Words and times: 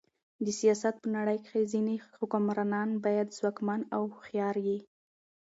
د 0.45 0.47
سیاست 0.59 0.95
په 1.03 1.07
نړۍ 1.17 1.37
کښي 1.45 1.63
ځيني 1.73 1.95
حکمرانان 2.19 2.89
باید 3.05 3.35
ځواکمن 3.37 3.81
او 3.95 4.01
هوښیار 4.13 4.55
يي. 4.67 4.79